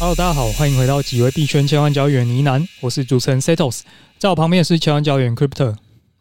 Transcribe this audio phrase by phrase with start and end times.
[0.00, 3.82] Hello，大家好，欢迎回到几位币圈千万交易员呢喃，我是主持人 Setos，
[4.16, 5.76] 在我旁边是千万交易员 Crypto。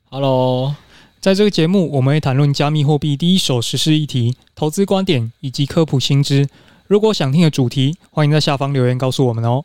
[0.10, 0.76] Hello，
[1.22, 6.50] 在这个节目，我们会谈论加密货币第一手实施议题、投资观点以及科普新知。
[6.88, 9.64] 如果想听的主题，欢迎在下方留言告诉我们哦。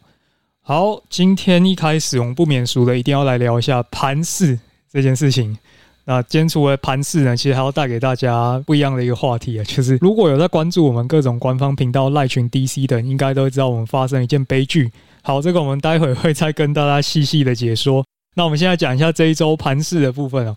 [0.61, 4.61] 好，今天一开始我们不免俗的，一定要来聊一下盘势
[4.93, 5.59] 这件事情。
[6.07, 14.91] 那今天除了盘市呢，其实还要带给大家不一样的一个话题啊，就是如果有在关注我们各种官方频道赖群 DC 的，应该都知道我们发生一件悲剧。
[15.23, 18.05] 好，这个我们待会会再跟大家细细的解说。
[18.37, 20.55] 那我们现在讲一下这一周盘市的部分啊。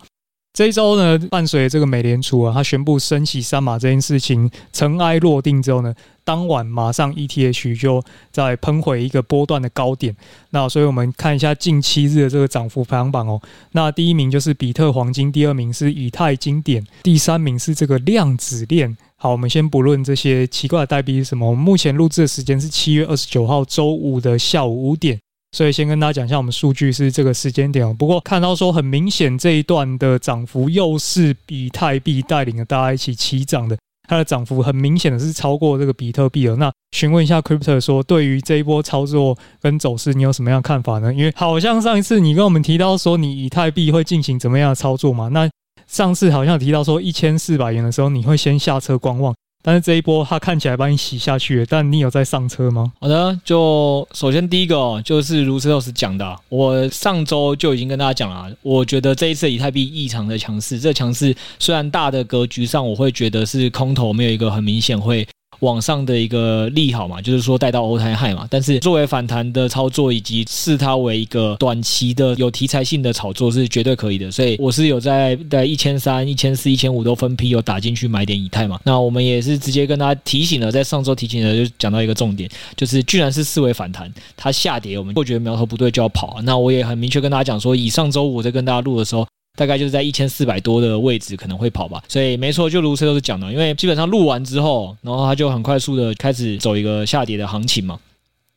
[0.57, 5.93] 这一周呢，伴随这个美联储啊，它宣布升息三码这件事情尘埃落定之后呢，
[6.23, 10.17] 当晚马上 ETH 就再喷回一个波段的高点。
[10.49, 13.39] 那所以我们看一下近七日的这个涨幅排行榜哦。
[13.73, 18.98] 那第一名就是比特黄金，第二名是以太经典，第三名是这个量子链。
[19.15, 21.48] 好，我们先不论这些奇怪的代币是什么。
[21.48, 25.20] 我们目前录制的时间是七月二十九号周五的下午五点。
[25.58, 27.91] 所以先跟大家讲一下，我们数据是这个时间点哦。
[27.98, 33.76] 不过看到说很明显，这一段的涨幅又是以太币带领着大家一起起涨的，
[34.08, 36.55] 它的涨幅很明显的是超过这个比特币了。
[36.58, 41.12] 那询问一下 Crypto 说，对于这一波操作跟走势，你有什么样看法呢？
[41.12, 45.28] 因为好像上一次你跟我们提到说，你以太币会进行怎么样的操作嘛？
[45.30, 45.50] 那
[45.88, 49.34] 上次好像提到说，一千四百元的时候，你会先下车观望。
[49.68, 52.93] 但是这一波它看起来帮你洗下去了，但你有在上车吗？
[53.01, 65.28] 好的，就首先第一个哦，就是卢斯老师讲的，我上周就已经跟大家讲了，我觉得这一次以太币异常的强势，这强势虽然大的格局上我会觉得是空头，没有一个很明显会。
[65.59, 78.79] 往上的一个利好嘛，就是说带到 All Time High 嘛，但是作为反弹的操作以及视它为一个短期的有题材性的炒作是绝对可以的，所以我是有在在一千三、一千四、一千五都分批有打进去买点以太嘛。
[78.84, 86.40] 那我们也是直接跟大家提醒了，在上周提醒了，就讲到一个重点，就是居然是视为反弹，它下跌我们会觉得苗头不对就要跑。
[86.44, 89.25] 那我也很明确跟大家讲说，以上周五在跟大家录的时候。
[89.57, 98.00] 大概就是在一千四百多的位置可能会跑吧，所以没错，就如车都是讲的，因为基本上录完之后，然后它就很快速的开始走一个下跌的行情嘛。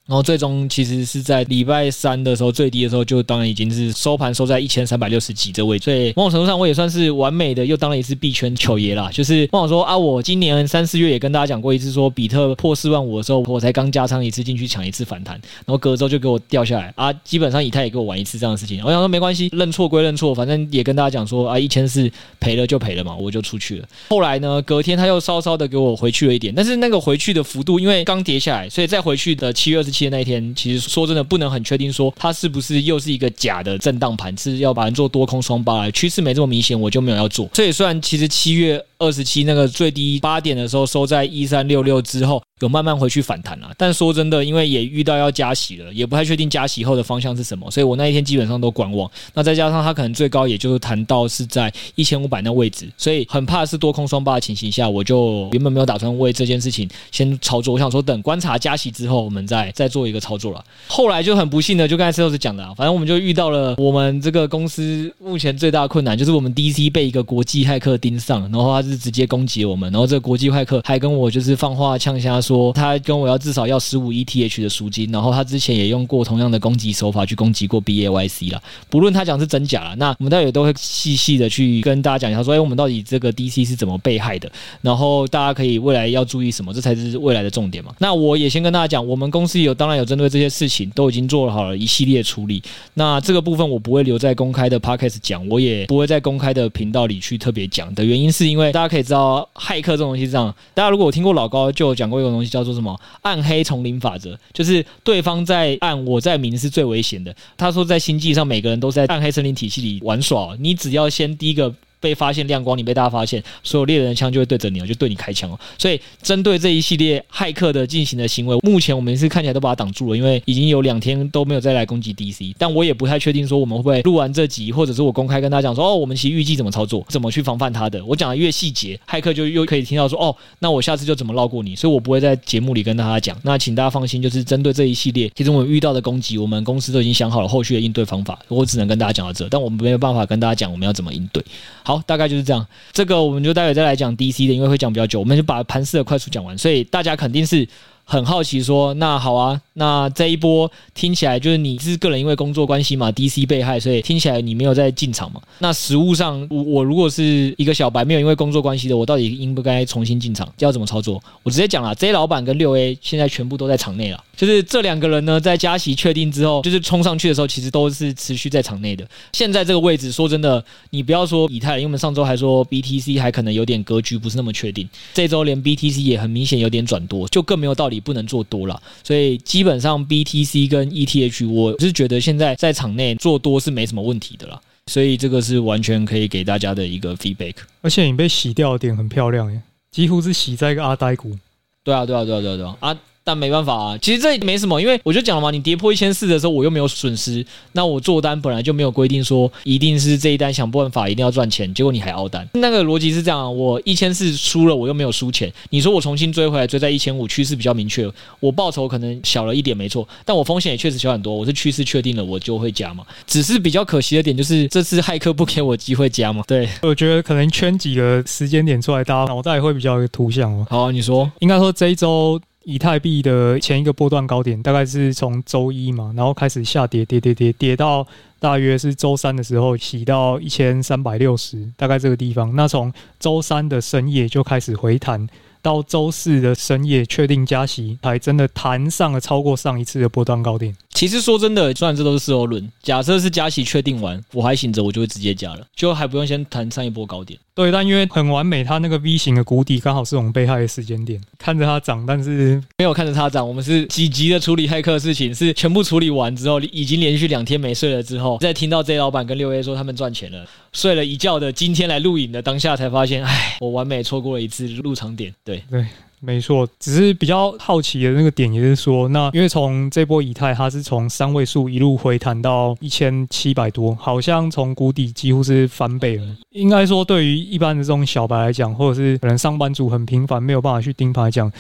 [0.07, 5.79] 然后最终其实是在礼拜三的时候最低的时候，就当然已经是收盘收在一千三百六十几这位。
[5.79, 9.09] 所以某种程度上，我也算是完美的又当了一次币圈球爷啦。
[9.13, 15.35] 就是我想说啊，我今年三四月也跟大家讲过一次，说比特破四万五的时候，我才刚加仓一次进去抢一次反弹，
[15.65, 17.13] 然后隔周就给我掉下来啊。
[17.23, 18.83] 基本上以太也给我玩一次这样的事情。
[18.85, 22.11] 我想说没关系，认错归认错，反正也跟大家讲说啊，一千四
[22.41, 23.89] 赔了就赔了嘛，我就出去了。
[24.09, 37.51] 后来呢，隔天他又稍稍的给我回去了一点，但是那个回去的幅度，因为刚跌下来，所以再回去的七月二十七的那一天，其实说真的不能很确定说它是不是又是一个假的震荡盘，是要把人做多空双巴来，趋势没这么明显，我就没有要做。
[37.53, 42.41] 所以虽然其实七月二十七那个最低八点的时候收在一三六六之后。
[42.61, 49.11] 有慢慢回去反弹了，但说真的，因为也遇到要加息了，也不太确定加息后的方向是什么，所以我那一天基本上都观望。
[49.33, 57.73] 那再加上它可能最高也就是谈到是在一千五百那位置，所以很怕是多空双八的情形下，我就原本没有打算为这件事情先操作。
[57.73, 60.63] 我想说等观察加息之后，我们再再做一个操作了。
[60.87, 72.41] 后来就很不幸的，就刚才 C 股讲的啊，反正我们就遇到了我们这个公司目前最大的困难，就是我们 DC 被一个国际骇客盯上，然后他是直接攻击我们，然后这个国际骇客还跟我就是放话呛瞎。
[72.41, 78.63] 说他跟我要至少要十五 ETH 的赎金，然后他之前也用过同样的攻击手法去攻击过 BAYC 了。
[78.89, 84.51] 不论他讲是真假了，那我们待会都会细细的去跟大家讲一下，说哎，我们到底这个 DC 是怎么被害的？
[84.81, 86.73] 然后大家可以未来要注意什么？
[86.73, 87.95] 这才是未来的重点嘛。
[87.99, 92.63] 那我也先跟大家讲，我们公司有当然有针对这些事情都已经做好了一系列处理。
[92.95, 100.55] 那这个部分我不会留在公开的 Podcast 讲，我也不会在公开的频道里去特别讲的原因，是因为大家可以知道，骇客这种东西是这样。
[100.73, 102.99] 大家如果有听过老高就有讲过一个东西叫做什么？
[103.21, 107.37] 暗黑丛林法则，就是对方在暗，我在明是最危险的。
[107.59, 111.75] 他说，在星际上，每个人都在暗黑森林体系里玩耍，你只要先第一个。
[112.01, 115.61] 被发现亮光，你被大家发现，所有猎人的枪就会对着你，就对你开枪哦。
[115.79, 122.55] 所以针对这一系列骇客的进行的行为，目前我们是看起来都把它挡住了，因为已经有两天都没有再来攻击 DC。
[122.59, 128.05] 但我也不太确定说我们会录完这集，或者是我公开跟大家讲说，哦，我们其实预计怎么操作，怎么去防范它的。
[128.05, 131.77] 我讲的越细节，骇客就又可以听到说，哦，那我下次就怎么绕过你。
[131.77, 133.37] 所以我不会在节目里跟大家讲。
[133.43, 138.39] 那请大家放心，就是针对这一系列，其实我们遇到的攻击，我们公司都已经想好了后续的应对方法。
[138.49, 141.45] 我只能跟大家讲到这，但我们没有办法跟大家讲我们要怎么应对。
[141.91, 142.67] 好大概就是这样。
[142.93, 147.67] 这个我们就待会再来讲 DC 的，因为会讲比较久，我们就把盘势的快速讲完，所以大家肯定是
[148.05, 155.41] 很好奇说，那好啊，那这一波听起来就是你是个人因为工作关系嘛，DC 被害，所以听起来你没有在进场嘛？
[155.59, 160.49] 那实物上，我我如果是一个小白，没有因为工作关系的，我到底应不该重新进场？
[160.59, 161.23] 要怎么操作？
[161.43, 164.25] 我直接讲了，J 老板跟六 A 现在全部都在场内了。
[164.41, 169.07] 就是这两个人呢，在加息确定之后，就是冲上去的时候，其实都是持续在场内的。
[169.35, 178.83] 现在这个位置，说真的，你不要说以太，因为我们上周还说 BTC 还可能有点格局不是那么确定，这周连 BTC 也很明显有点转多，就更没有道理不能做多了。
[179.05, 184.59] 所以基本上 BTC 跟 ETH，我是觉得现在在场内做多是没什么问题的了。
[184.87, 187.57] 所以这个是完全可以给大家的一个 feedback。
[187.83, 189.61] 而且你被洗掉的点很漂亮耶，
[189.91, 191.37] 几乎是洗在一个阿呆股。
[191.85, 192.77] 对啊，对啊，对啊，对啊，对啊。
[192.81, 192.99] 啊
[193.31, 208.11] 但没办法啊，其实这也没什么，因为我就讲了嘛，你跌破一千四的时候，我又没有损失，那我做单本来就没有规定说一定是这一单想办法一定要赚钱，结果你还熬单，那个逻辑是这样，我一千四输了，我又没有输钱，你说我重新追回来，追在一千五，趋势比较明确，
[208.41, 220.67] 我报酬可能小了一点没错，但我风险也确实小很多，我是趋势确定了，我就会加嘛，只是比较可惜的点就是这次骇客不给我机会加嘛，对，我觉得可能圈几个时间点出来，大家脑袋会比较有图像哦。
[220.69, 222.41] 好啊，你说，应该说这一周。
[222.65, 228.07] 以太币的前一个波段高点大概是从周一嘛，然后开始下跌，跌跌跌，跌到
[228.39, 232.55] 大约是周三的时候洗到一千三百六十，大概这个地方。
[232.55, 235.27] 那从周三的深夜就开始回弹。
[235.63, 240.75] 到周四的深夜确定加息，还真的弹上了超过上一次的波段高点。
[240.93, 247.39] 其实说真的，虽然这都是事后论，假设是加息确定完，我还醒着，我就会直接加了，就还不用先弹上一波高点。
[247.55, 253.47] 对，但因为很完美，它那个 V 型的谷底刚好是我们被害的时间点，看着它涨，但是没有看着它涨。
[253.47, 265.33] 我们是几级的处理骇客的事情，是全部处理完之后，已经连续两天没睡了之后，再听到 Z 老板跟六 A 说他们赚钱了，睡了一觉的，今天来录影的当下才发现，哎，我完美错过了一次入场点。
[265.51, 265.87] 对对。
[266.23, 276.37] 没错，只是比较好奇的那个点，也是说，那因为从这波以太，它是从三位数一路回弹到一千七百多，好像从谷底几乎是翻倍了。
[276.51, 281.51] 应该说，对于一般的这种小白来讲，或者是可能上班族很频繁没有办法去盯盘讲。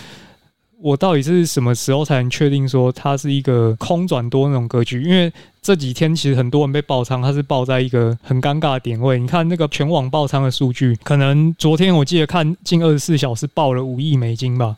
[0.82, 5.02] 我到底是什么时候才能确定说它是一个空转多那种格局？
[5.02, 9.18] 因为这几天其实很多人被爆仓，它是爆在一个很尴尬的点位。
[9.18, 14.74] 你看那个全网爆仓的数据，可能昨天我记得看近二十四小时爆了五亿美金吧。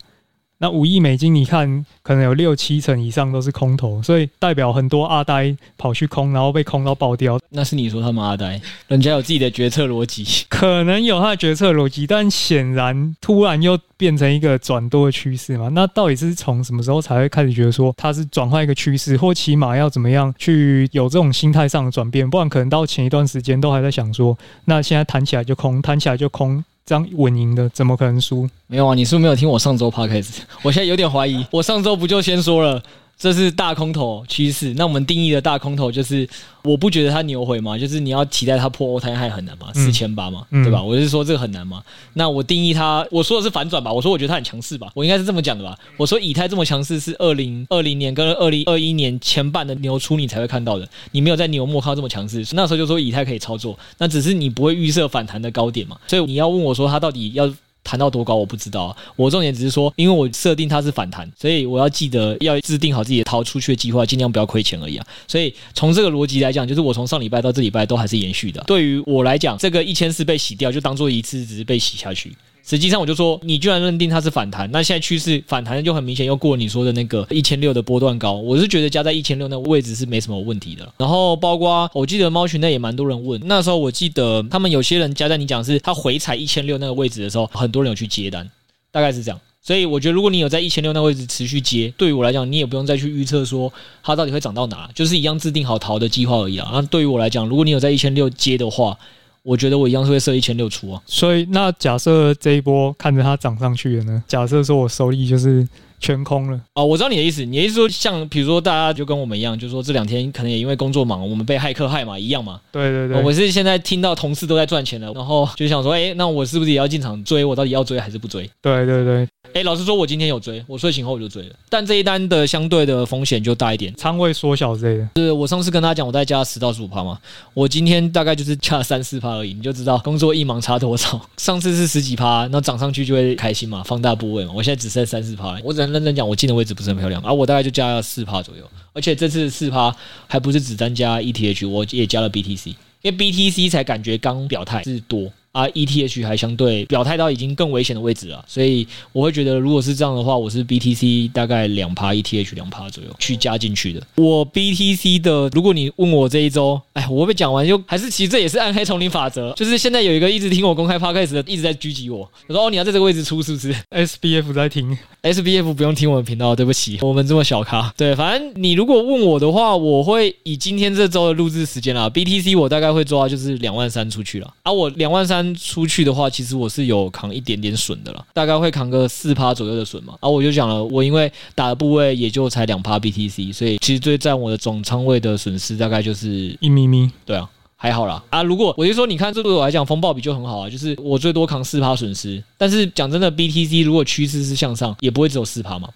[0.63, 7.37] 那五亿美金，你看可能有六七成以上都是空头，所以代表很多阿呆跑去空，然后被空到爆掉。
[7.49, 15.69] 那是你说他们阿呆，人家有自己的决策逻辑， 可能有他的决策逻辑，但显然突然又变成一个转多的趋势嘛？
[15.73, 22.31] 那到底是从什么时候才会开始觉得说它是转换一个趋势，或起码要怎么样去有这种心态上的转变？
[22.31, 26.65] 不然可能到前一段时间都还在想说，那现在弹起来就空，弹起来就空。
[26.85, 28.49] 这样稳赢的怎么可能输？
[28.67, 32.83] 没有啊，你是不是没有听我上周 p o d c a s 我现在有点怀疑，我上周不就先说了？
[33.23, 36.29] 这是大空头趋势，那我们定义的大空头就是，
[36.65, 40.83] 我不觉得它牛回嘛，就是你要期待它破 all time high 很难嘛，四千八嘛，对吧？
[40.83, 41.81] 我是说这个很难嘛。
[42.15, 45.79] 那我定义它，我说的是反转吧，我说我觉得它很强势吧，我应该是这么讲的吧。
[45.97, 57.49] 我说以太这么强势是二零二零年跟二零二一年前半的牛初你才会看到的，你没有在牛末看到这么强势，那时候就说以太可以操作，那只是你不会预设反弹的高点嘛，所以你要问我说它到底要。
[57.85, 65.07] 弹到多高我不知道，我重点只是说，因为我设定它是反弹，所以我要记得要制定好自己的逃出去的计划，尽量不要亏钱而已啊。
[65.27, 68.63] 所以从这个逻辑来讲，就是我从上礼拜到这礼拜都还是延续的。
[68.67, 72.33] 对于我来讲，这个一千四被洗掉，就当做一次只是被洗下去。
[72.65, 78.35] 实际上，我就说，你居然认定它是反弹，那现在趋势反弹就很明显，又过你说的那个一千六的波段高。
[78.35, 80.89] 我是觉得加在一千六那个位置是没什么问题的。
[80.97, 88.49] 然后，包括我记得猫群内也蛮多人问，那时候我记得他们有些人加在你讲是，他回踩一千六那个位置的时候，很多人有去接单，
[88.93, 89.41] 大概是这样。
[89.61, 96.71] 所以我觉得，如果你有在一千六那个位置持续接，对于我来讲，你也不用再去预测说它到底会涨到哪，就是一样制定好逃的计划而已啊。
[96.73, 98.99] 那对于我来讲，如果你有在一千六接的话，
[99.43, 104.23] 我觉得我一样是会设一千六出啊，所以那假设这一波看着它涨上去了呢？
[104.27, 105.67] 假设说我收益就是。
[106.03, 107.45] 全空了哦，我知道你的意思。
[107.45, 112.61] 你的意思说，像比如说，大家就跟我们一样，就是说这两天可能也因为工作忙，我们被骇客害嘛，一样嘛。
[112.73, 117.45] 对对对，我是现在听到同事都在赚钱了，然后就想说，哎，那我是不是也要进场追？
[117.45, 118.51] 我到底要追还是不追？
[118.61, 125.09] 对对对，哎，老实说，我今天有追，我睡醒后我就追了，但这一单的相对的风险就大一点，仓位缩小之类的。
[125.23, 127.19] 是我上次跟他讲，我在加十到十五趴嘛，
[127.55, 131.21] 我今天大概就是加了三四趴而已，你就知道工作一忙差多少。
[131.39, 134.53] 上次是十几趴，那涨上去就会开心嘛，放大部位嘛。
[134.53, 136.73] 我现在只剩三四趴，我只能认真讲，我进的位置。
[136.73, 139.95] 不是很漂亮，而、啊、我大概就加了四趴左右，而且这次四趴
[140.27, 142.69] 还不是只单加 ETH，我也加了 BTC，
[143.03, 154.03] 因为 BTC 才感觉刚表态是多，啊，ETH 还相对表态到已经更危险的位置了，所以我会觉得，如果是这样的话，我是 BTC 大概两趴，ETH 两趴左右去加进去的。
[154.17, 167.93] 我 BTC 的，如果你问我这一周，哎，我被讲完就还是其实这也是暗黑丛林法则，就是现在有一个一直听我公开 Podcast 的，一直在狙击我，我说哦，你要在这个位置出是不是？SBF 在听，SBF 不用听我们频道，对不起，我们这么小咖。
[167.95, 175.42] 对，反正你如果问我的话，我会以今天这周的录制时间啦，BTC 我大概会抓就是两万三出去了，啊，我两万三。
[175.55, 180.15] 出去的话，其实我是有扛一点点损的了，大概会扛个四趴左右的损嘛。
[180.21, 187.11] 啊，我就讲了，我因为打的部位也就才两趴 BTC，所以其实最占我的总仓位的损失大概就是一咪咪。
[187.25, 188.23] 对啊，还好啦。
[188.31, 192.43] 啊，如果我就说，你看这对我来讲，风暴比就很好啊，就是我最多扛四趴损失。
[192.57, 195.89] 但是讲真的，BTC 如果趋势是向上，也不会只有四趴嘛。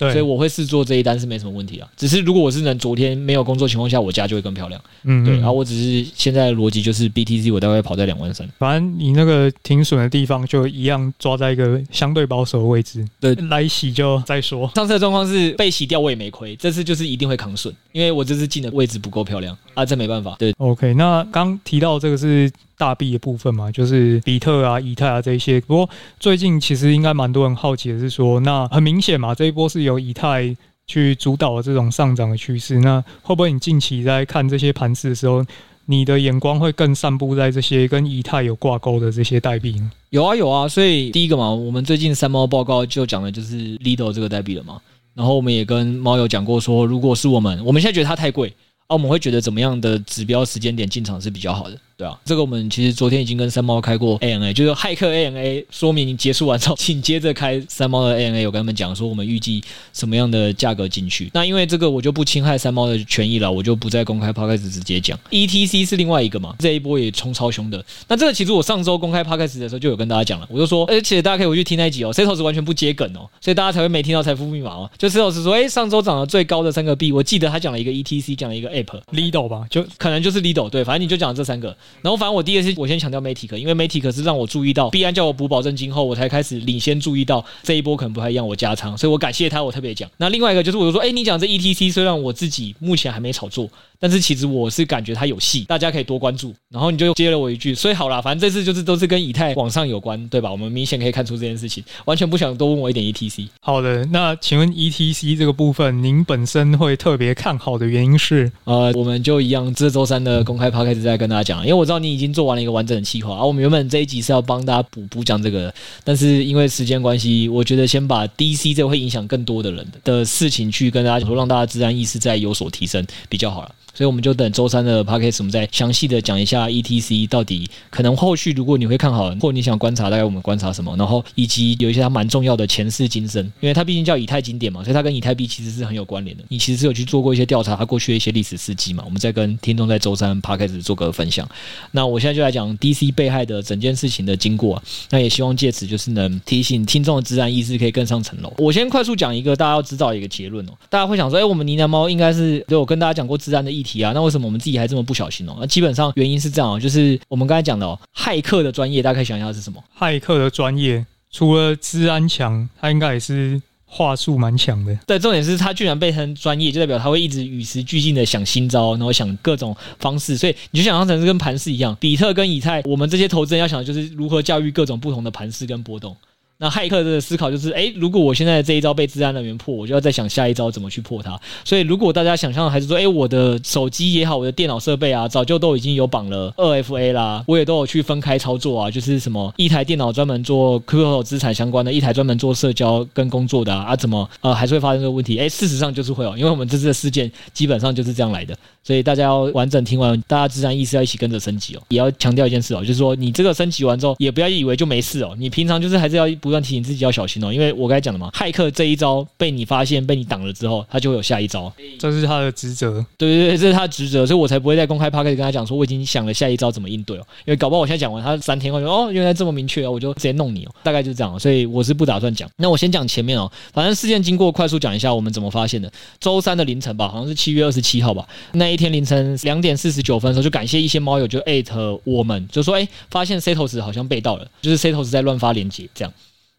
[0.00, 4.80] 对，所以我会试做这一单是没什么问题啊，只是如果我是能昨天没有工作情况下，我家就会更漂亮。
[5.04, 13.06] 嗯，对，然后我只是现在的逻辑就是 BTC 我大概跑在两万三，反正你那个停损的地方就一样抓在一个相对保守的位置。
[13.20, 14.70] 对，来洗就再说。
[14.74, 20.34] 上次的状况是被洗掉我也没亏，这次就是一定会扛损，因为我这次进的位置不够漂亮啊，这没办法。
[20.38, 22.50] 对，OK，那刚提到这个是。
[22.80, 25.60] 大币的部分嘛，就是比特啊、以太啊这一些。
[25.60, 30.56] 不过最近其实应该蛮多人好奇的是说，那很明显嘛，这一波是由以太
[30.86, 32.78] 去主导的这种上涨的趋势。
[32.80, 35.44] 那会不会你近期在看这些盘势的时候，
[35.84, 39.90] 你的眼光会更散布在这些跟以太有挂钩的这些代币呢？
[40.08, 44.80] 有啊有啊，所以第一个嘛，我们最近三猫报告就讲的就是 Lido 这个代币了嘛。
[45.12, 48.48] 然后我们也跟猫友讲过说，如果是我们，我们现在觉得它太贵，
[48.86, 51.76] 啊，我们会觉得怎么样的指标时间点进场是比较好的。
[52.00, 58.46] 对啊，这个我们其实昨天已经跟三猫开过 ANA，就是骇客 ANA 说明结束完之后，请接着开三猫的 ANA。
[58.46, 61.30] 我跟他们讲说，我们预计什么样的价格进去。
[61.34, 65.18] 那因为这个我就不侵害三猫的权益了，我就不再公开 Podcast 直接讲。
[65.30, 67.84] ETC 是另外一个嘛，这一波也冲超凶的。
[68.08, 74.90] 那这个其实我上周公开 Podcast 的时候就有跟大家讲了，我就说，而且大家可以回去听那一集哦，Setos 完全不接梗哦，所以大家才会没听到财富密码哦。
[74.96, 81.76] 就 Setos 说，哎，上周涨得最高的三个币，我记得他讲了一个 ETC，讲了一个 App，Lido 吧，就可能就是 Lido，对，反正你就讲这三个。
[82.02, 82.70] 然后反正我第一个是。
[82.80, 90.08] 我先强调 Matic，因为 Matic 是让我注意到币安叫我补保证金后，我才开始领先注意到这一波可能不太一样，我加仓，所以我感谢他，我特别讲。
[90.16, 93.68] 那另外一个就是，我就说，哎，你讲这 ETC 虽然我自己目前还没炒作。
[94.02, 96.54] 但是其实我是感觉它有戏，大家可以多关注。
[96.70, 100.50] 然后你就接了我一句，所以好啦，反正这次就是都是跟以太往上有关，对吧？
[100.50, 103.48] 我们明显可以看出这件事情，完全不想多问我一点 ETC。
[103.60, 108.50] 好的，那请问 ETC 这个部分，您本身会特别看好的原因是？
[108.64, 113.34] 呃，我们就一样，这周三的公开趴开始再跟大家讲，因为我知道你已经做完了一个完整的计划。
[113.34, 115.72] 而、啊、我们原本这一集是要帮大家补补讲这个，
[116.04, 123.74] 但是因为时间关系，我觉得先把 DC 这会影响更多的人的事情去跟大家说，让大家自然意识再有所提升比较好了。
[124.00, 136.42] 所以我们就等周三的 podcast 我们再详细的讲一下 ETC 到底可能后续如果你会看好，或你想观察，大概我们观察什么，然后以及有一些它蛮重要的前世今生，因为它毕竟叫以太经典嘛，所以它跟以太币其实是很有关联的。
[136.48, 141.46] 你其实是有去做过一些调查，它过去的一些历史事迹嘛，我们再跟听众在周三 podcast 做个分享。
[141.90, 148.50] 那我现在就来讲 DC 被害的整件事情的经过啊，那也希望借此就是能提醒听众的自然意识可以更上层楼。
[148.56, 155.56] 我先快速讲一个大家要知道一个结论哦，大家会想说，哎，我们呢喃猫应该是对我跟大家讲过自然的议题啊，那为什么我们自己还这么不小心哦？
[155.58, 159.82] 那基本上原因是这样哦，就是我们刚才讲的哦，骇客的专业，大家可以想一下是什么？
[159.98, 164.96] 骇客的专业除了治安强，他应该也是话术蛮强的。
[165.06, 170.36] 对，重点是他居然被称专业，就代表他会一直与时俱进的想新招，然后想各种方式。
[170.36, 176.16] 所以你就想象成是跟盘势一样，比特跟以太，我们这些投资人要想的就是如何驾驭各种不同的盘势跟波动。
[176.62, 181.40] 那骇客的思考就是，诶，如果我现在这一招被治安人员破，我就要再想下一招怎么去破它。
[181.64, 195.38] 所以，如果大家想象还是说，诶，我的手机也好，我的电脑设备啊，早就都已经有绑了二 FA 啦，我也都有去分开操作啊，就是什么一台电脑专门做 crypto 资产相关的，一台专门做社交跟工作的啊，啊怎么呃还是会发生这个问题？
[195.38, 198.54] 诶，事实上就是会有，因为我们这次的事件基本上就是这样来的。
[198.82, 201.82] 所以大家要完整听完，大家自然意识要一起跟着升级哦。
[201.88, 207.52] 也要强调一件事哦，就是说你这个升级完之后，也不要以为就没事哦，你平常就是还是要不断提醒自己要小心哦。
[207.52, 213.04] 因为我刚才讲的嘛，骇客这一招被你发现、被你挡了之后，他就会有下一招，这是他的职责。
[213.18, 217.26] 对对对，这是他的职责，所以我才不会在公开 podcast 跟他讲说我已经想了下一招怎么应对哦。
[217.44, 221.38] 因为搞不好我现在讲完，他三天后就哦，原来这么明确哦，我就直接弄你哦，大概就是这样。
[221.38, 222.48] 所以我是不打算讲。
[222.56, 225.90] 那我先讲前面哦，反正事件经过快速讲一下，我们怎么发现的。
[226.18, 236.12] 周三的凌晨吧，好像是七月二十七号吧，那一天凌晨两点四十九分的时候，就感谢一些猫友就艾特我们，就说哎，发现 Setos 好像被盗了，就是 Setos 在乱发链接这样。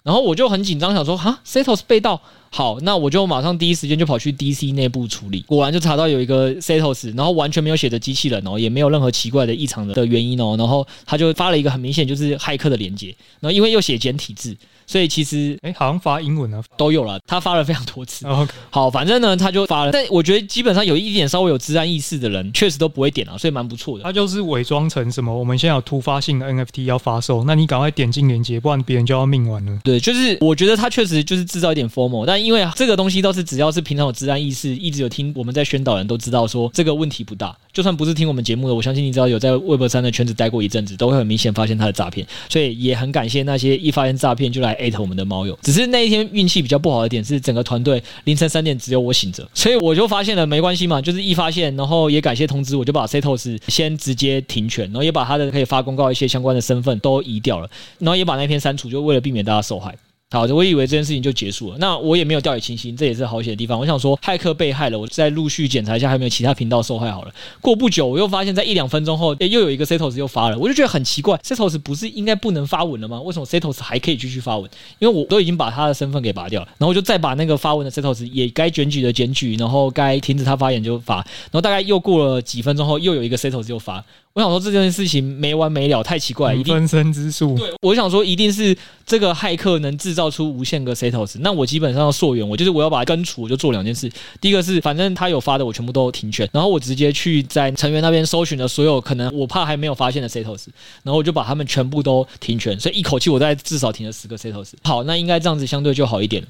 [0.03, 14.57] 然后我就很紧张，想说哈，Setos 被盗好，那我就马上第一时间就跑去 DC 内部处理，果然就查到有一个 Setos，然后完全没有写着机器人哦，也没有任何奇怪的异常的的原因哦，然后他就发了一个很明显就是骇客的连接，然后因为又写简体字。
[14.91, 17.17] 所以其实，哎，好像发英文啊，都有了。
[17.25, 18.27] 他发了非常多次。
[18.27, 19.91] OK，好，反正呢，他就发了。
[19.93, 24.03] 但我觉得基本上有一点稍微有治安意识的人，确实都不会点啊，所以蛮不错的。
[24.03, 29.79] 他就是伪装成什么，我们现在有突发性的 NFT 要发售，那你赶快点进链接，不然别人就要命完了。
[29.81, 37.55] 对，就是我觉得他确实就是制造一点 FOMO，但因为这个东西倒是只要是平常有治安意识，一直有听我们在宣导人都知道说这个问题不大。
[37.71, 42.27] 就算不是听我们节目的，我相信你只要有在 Web 三的圈子待过一阵子，都会很明显发现他的诈骗。
[42.49, 45.57] 所以也很感谢那些一发现诈骗就来艾特我们的猫友。
[45.61, 57.69] 只是那一天运气比较不好的点是，整个团队凌晨三点只有我醒着，所以我就发现了没关系嘛，就是一发现，然后也感谢通知，我就把 Setos 先直接停权，然后也把他的可以发公告一些相关的身份都移掉了，
[57.99, 59.95] 然后也把那篇删除，就为了避免大家受害。
[60.33, 61.77] 好的，我以为这件事情就结束了。
[61.77, 63.77] 那我也没有掉以轻心，这也是好险的地方。
[63.77, 67.33] 我想说，骇客被害了，我再陆续检查一下，还有没有其他频道受害好了。
[67.59, 73.19] 过不久，我又发现，在一两分钟后，诶，又有一个 Setos 又发了，我就觉得很奇怪，Setos 不是应该不能发文了吗？
[73.19, 74.71] 为什么 Setos 还可以继续发文？
[74.99, 84.01] 因为我都已经把他的身份给拔掉了，然后就再把那个发文的 Setos 也该检举的检举，然后该停止他发言就发，然后大概又过了几分钟后，又有一个 Setos 又发。
[84.33, 87.53] 我想说这件事情没完没了，太奇怪，一定分身之术。
[87.57, 94.09] 对，我想说一定是这个骇客能制造出无限个 Setos，那我基本上要溯源，我就是我要把它根除，我就做两件事。
[94.39, 100.67] 第一个是，反正他有发的，我全部都停权，然后我直接去在成员那边搜寻了所有可能我怕还没有发现的 Setos，
[101.03, 104.69] 然后我就把他们全部都停权，所以一口气我大概至少停了十个 Setos。
[104.83, 106.47] 好，那应该这样子相对就好一点了。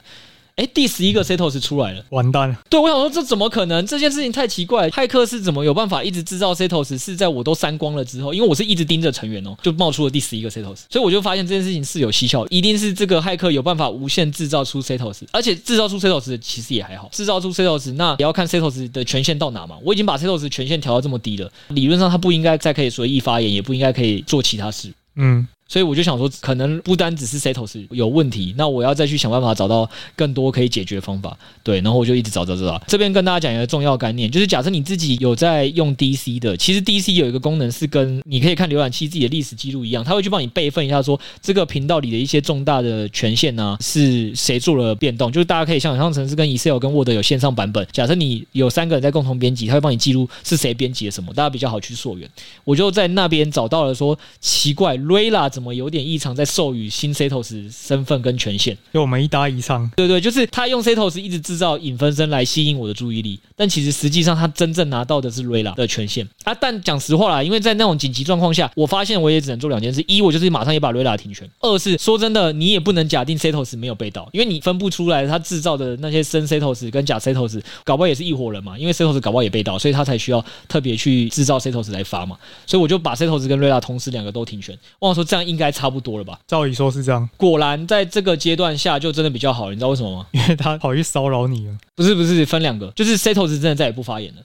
[0.62, 2.56] 哎，第十一个 Setos 出来了，完蛋了！
[2.70, 3.84] 对，我想说这怎么可能？
[3.88, 6.96] 这件事情太奇怪，骇客是怎么有办法一直制造 Setos？
[7.00, 19.80] 是在我都删光了之后，因为我是一直盯着成员哦，就冒出了第十一个 Setos，所以我就发现这件事情是有蹊跷，一定是这个骇客有办法无限制造出 Setos，而且制造出 Setos 其实也还好，制造出 Setos 那也要看 Setos 的权限到哪嘛。
[19.84, 24.94] 我已经把 Setos 权限调到这么低了，理论上他不应该再可以随意发言，也不应该可以做其他事。
[25.16, 25.48] 嗯。
[25.72, 31.38] 所以我就想说，可能不单只是 Setos 有问题，那我要再去想办法找到更多可以解决的方法。
[31.64, 32.84] 对，然后我就一直找找找找。
[32.88, 47.88] 这边跟大家讲一个重要概念，就是假设你自己有在用 DC 的，其实 DC 有一个功能是跟你可以看浏览器自己的历史记录一样，它会去帮你备份一下，说这个频道里的一些重大的权限呢、啊、是谁做了变动，就是大家可以想象成是跟 Excel 跟 Word 有线上版本。
[47.94, 52.30] 假设你有三个人在共同编辑，他会帮你记录是谁编辑了什么，大家比较好去溯源。
[52.66, 56.32] 我就在那边找到了说，奇怪，Rayla 怎么有点异常？
[56.34, 59.90] 在授予新 Setos 身份跟权限，就我们一搭一唱。
[59.98, 66.54] 对对，就是他用 Setos 一直制造影分身来吸引我的注意力，但其实实际上他真正拿到的是 Rayla 的权限啊。
[66.54, 78.78] 但讲实话啦，因为在那种紧急状况下，我发现我也只能做两件事：一，我就是马上也把 Rayla 停权；二是说真的，你也不能假定 Setos 没有被盗，因为你分不出来他制造的那些真 Setos 跟假 Setos，搞不好也是一伙人嘛。
[78.78, 82.38] 因为 Setos 搞不好也被盗，所以他才需要特别去制造 Setos 来发嘛。
[82.66, 84.78] 所以我就把 Setos 跟 Rayla 同时两个都停权。
[85.00, 86.40] 忘了说这样应该差不多了吧？
[86.48, 87.30] 照理说是这样。
[87.38, 90.26] 果然，在这个阶段下就真的比较好，你知道为什么吗？
[90.34, 91.78] 因为他跑去骚扰你了。
[91.96, 94.42] 不是不是，分两个，就是 Setos 真的再也不发言了，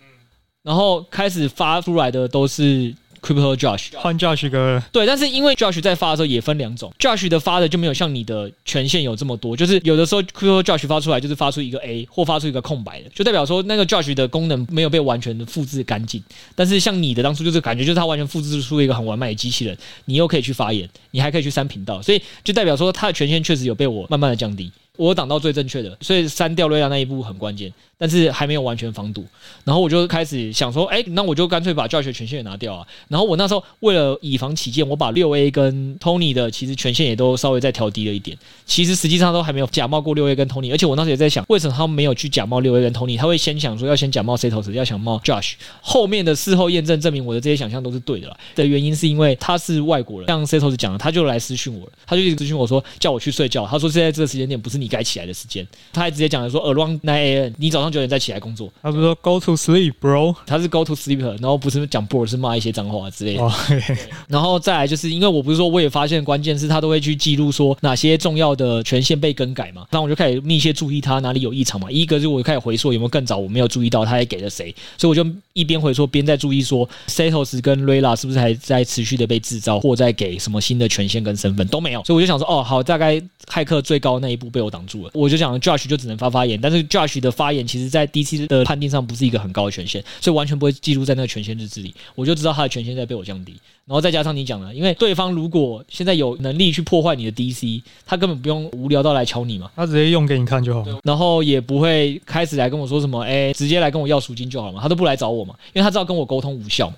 [0.62, 2.94] 然后开始发出来的都是。
[3.26, 16.22] Crypto Josh 换 Josh 哥，对，但是因为 Josh 在发的时候也分两种，Josh 的发的就没有像你的权限有这么多，就是有的时候 Crypto Josh 发出来就是发出一个 A 或发出一个空白的，就代表说那个 Josh 的功能没有被完全的复制干净。
[16.54, 24.70] 但是像你的当初就是感觉就是他完全复制出一个很完美的机器人，你又可以去发言，你还可以去删频道，所以就代表说他的权限确实有被我慢慢的降低。
[24.96, 29.24] 我挡到最正确的，所以删掉瑞亚那一步很关键，但是还没有完全防堵。
[29.64, 32.86] 然后我就开始想说，哎，那我就干脆把 Josh 的权限也拿掉啊。
[33.08, 38.36] 然后我那时候为了以防起见，我把六 A 跟 Tony 的其实权限也都稍微再调低了一点。
[38.64, 43.16] 其实实际上都还没有假冒过六 A 跟 Tony，而且我那时候也在想，为什么他们没有去假冒六 A 跟 Tony？
[43.18, 45.54] 他会先想说要先假冒 Setos，要想冒 Josh。
[45.80, 48.36] 后面的事后验证证明我的这些想象都是对的啦。
[48.54, 53.66] 的原因是因为他是外国人，像 Setos 讲的，他就来私讯我了，他就一直私讯我说叫我去睡觉。
[53.66, 55.66] 他说现在这个时间点不是你该起来的时间。
[55.92, 57.52] 他还直接讲了说，around nine a.m.
[57.58, 58.72] 你早上九点再起来工作。
[58.82, 60.34] 他不是说 go to sleep, bro？
[60.46, 63.42] 他是 go to sleep，然后不是讲 bro，是骂一些脏话之类的。
[63.42, 63.98] Oh, okay.
[64.28, 71.90] 然后再来就是因为我不是说我也发现关键是他都会去记录说哪些重要的权限被更改嘛，然后我就开始密切注意他哪里有异常嘛。
[71.90, 85.10] 一个是我开始回溯有没有更早我没有注意到他还给了谁，所以我就一边回溯边在注意说 Setos 跟 Rayla 是不是还在持续的被制造或在给什么新的权限跟身份都没有，所以我就想说哦好，大概骇客最高那一步被我挡挡住了。
[85.14, 91.94] 我就讲 Josh 就只能发发言，但是 Josh 的发言其实在 DC 的判定上不是一个很高的权限，所以完全不会记录在那个权限日志里。
[92.14, 93.54] 我就知道他的权限在被我降低。
[93.86, 100.98] 然后再加上你讲了，因为对方如果现在有能力去破坏你的 DC，他根本不用无聊到来敲你嘛，他直接用给你看就好了。
[101.04, 106.96] 然后也不会开始来跟我说什么，哎，直接来跟我要赎金就好了嘛，他都不来找我嘛，因为他知道跟我沟通无效嘛。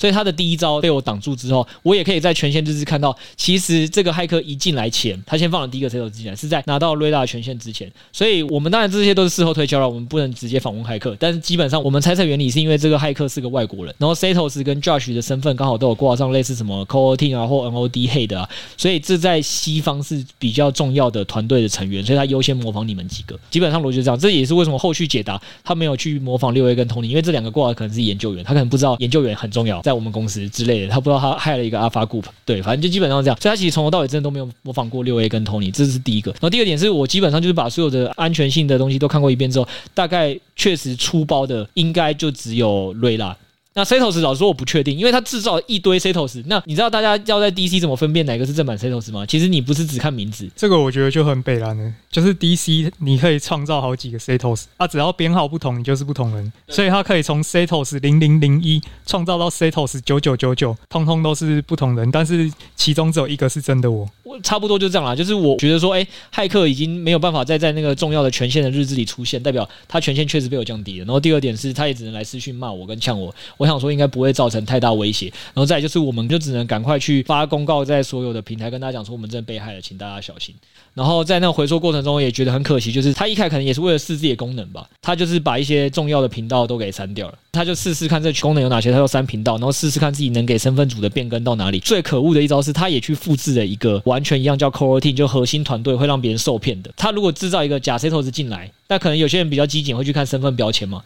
[0.00, 7.92] 所以他的第一招被我挡住之后，我也可以在权限日志看到，其实这个骇客一进来前，他先放了第一个 Setos 进来，是在拿到瑞拉的权限之前。
[8.10, 11.14] 所以我们当然这些都是事后推敲了，我们不能直接访问骇客。
[11.20, 23.38] 但是基本上我们猜测原理是因为这个骇客是个外国人，然后 Setos 跟 Josh 的身份刚好都有挂上类似什么 Coating 啊或 NOD Head 啊，所以这在西方是比较重要的团队的成员，所以他优先模仿你们几个。
[23.50, 30.88] 基本上逻辑是这样，这也是为什么后续解答他没有去模仿六 A 跟 Tony，因为这两个挂的可能是研究员，他可能不知道研究员很重要，在我们公司之类的。
[30.88, 33.36] 他不知道他害了一个 Alpha Group，对，反正就基本上这样。
[33.40, 36.30] 所以他其实从头到尾真的都没有模仿过六 A 跟 Tony，这是第一个。
[36.32, 43.36] 然后第二点是我基本上就是把所有的安全性的东西都看过一遍之后，大概确实出包的应该就只有瑞拉。
[43.80, 46.42] 那 Setos 老实说我不确定，因为他制造一堆 Setos。
[46.44, 49.24] 那你知道大家要在 DC 怎么分辨哪个是正版 Setos 吗？
[49.24, 51.90] 其实你不是只看名字，这个我觉得就很北烂了。
[52.10, 56.52] 就是 DC 你可以创造好几个 Setos，啊，只要编号不同，你就是不同人。
[56.68, 64.06] 所以他可以从 Setos 零零零一创造到 Setos 九九九九，通通都是不同人，但是其中只有一个是真的我。
[64.42, 71.04] 差不多就这样啦，就是我觉得说，哎、骇客已经没有办法再在那个重要的权限的日志里出现，代表他权限确实被我降低了。
[71.04, 73.34] 然后第二点是，他也只能来私讯骂我跟呛我。
[73.56, 80.54] 我想说应该不会造成太大威胁，然后再就是，我们就只能赶快去发公告，在所有的平台跟大家讲说，我们真的被害了，请大家小心。
[80.92, 91.78] 然后在那个回收过程中，也觉得很可惜，就是他一开可能也是为了试自己的功能吧，他就是把一些重要的频道都给删掉了，他就试试看这功能有哪些，他就删频道，然后试试看自己能给身份组的变更到哪里。
[91.78, 96.92] 最可恶的一招是，他也去复制了一个完完全一样叫 Coroutine，就核心团队会让别人受骗的。
[96.94, 101.02] 他如果制造一个假 Setos 进来，那可能有些人比较机警，会去看身份标签嘛。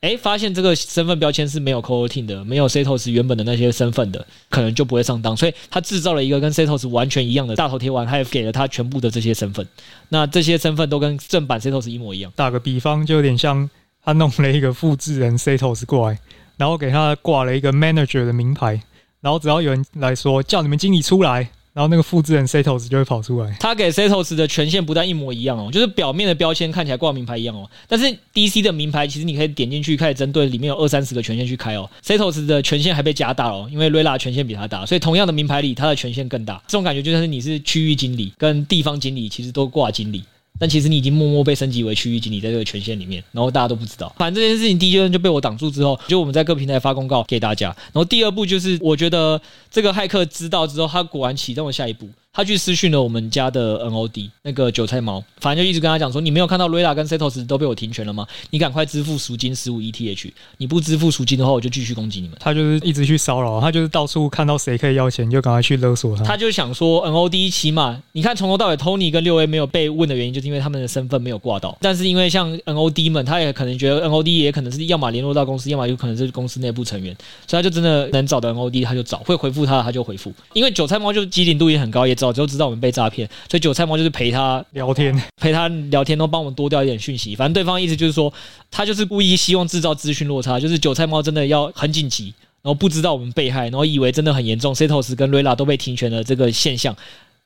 [0.00, 5.36] 哎，发现这个身份标签是没有 Coroutine 的，没有 Setos 原本的那些身份的，可能就不会上当。
[5.36, 9.64] 所以他制造了一个跟 Setos 完全一样的大头贴完，他也给了他全部的这些身份。
[10.08, 12.32] 那这些身份都跟正版 Setos 一模一样。
[12.34, 13.70] 打个比方，就有点像
[14.04, 16.18] 他弄了一个复制人 Setos 过来，
[16.56, 18.82] 然后给他挂了一个 Manager 的名牌，
[19.20, 21.50] 然后只要有人来说叫你们经理出来。
[21.76, 23.54] 然后那个复制人 Setos 就会跑出来。
[23.60, 31.86] 他给 Setos 的权限不但一模一样哦，就是表面的标签看起来挂名牌一样哦，但是 DC 的名牌其实你可以点进去开始针对里面有二三十个权限去开哦。
[32.02, 36.54] Setos 的权限还被加大哦，因为瑞拉权限比他大，所以同样的名牌里，他的权限更大。
[36.66, 40.24] 这种感觉就像是你是区域经理跟地方经理，其实都挂经理。
[40.58, 44.14] 但其实你已经默默被升级为区域经理，在这个权限里面，然后大家都不知道。
[44.18, 47.66] 反正这件事情第一阶段就被我挡住之后，就我们在各平台发公告给大家。
[47.66, 49.40] 然后第二步就是，我觉得
[49.70, 52.08] 这个骇客知道之后，他果然启动了下一步。
[52.36, 58.26] 他去私讯了我们家的 NOD 那个韭菜猫，反正就一直跟他讲说：“你没有看到 Rea 跟 Setos 都被我停权了吗？
[58.50, 66.24] 你赶快支付赎金十五 ETH，你不支付赎金的话，我就继续攻击你们。”他就是一直去骚扰，他就是到处看到谁可以要钱，就赶快去勒索他。
[66.24, 71.74] 他就想说，NOD 起码你看从头到尾，Tony 跟六 A 没有被问的原因，就是因为他们的身份没有挂到。
[71.80, 80.30] 但是因为像 NOD 们，他也可能觉得 NOD 也可能是要么联络到公司，要么有可能是公司内部成员，所以他就真的能找到 NOD，他就找，会回复他，他就回复。
[80.52, 83.06] 因为韭菜猫就机灵度也很高，也早就知道我们被诈。
[83.06, 87.36] 骗，所以韭菜猫就是陪他聊天，陪他聊天，都帮我们多掉一点讯息。
[87.36, 88.32] 反正对方意思就是说，
[88.68, 96.96] 他就是故意希望制造资讯落差，就是韭菜猫真的要很紧急，然后不知道我们被害，然后以为真的很严重，Setos 跟 Rela 都被停权了这个现象，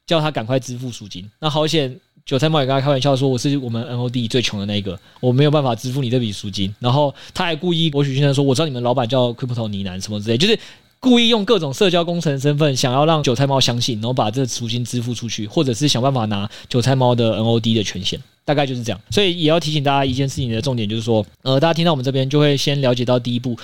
[0.06, 1.30] 叫他赶快支付赎金。
[1.40, 6.74] 那好险，韭菜猫也跟他开玩笑说，我是我们 NOD 最穷的那一个，我没有办法支付你这笔赎金。
[6.78, 10.58] 然后他还故意博取信任说，我知道你们老板叫 Crypto 呢喃什么之类，就是。
[11.00, 19.00] 故意用各种社交工程身份，想要让韭菜猫相信，然后把这赎金支付出去，或者是想办法拿韭菜猫的 NOD 的权限，大概就是这样。
[19.10, 23.56] 所以也要提醒大家一件事情的重点，就是说，呃，大家听到我们这边就会先了解到第一步。